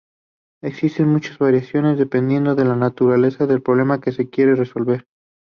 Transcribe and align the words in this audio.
Existen 0.63 1.09
muchas 1.09 1.37
variaciones 1.37 1.99
dependiendo 1.99 2.55
de 2.55 2.65
la 2.65 2.75
naturaleza 2.75 3.45
del 3.45 3.61
problema 3.61 4.01
que 4.01 4.11
se 4.11 4.31
quiera 4.31 4.55
resolver. 4.55 5.05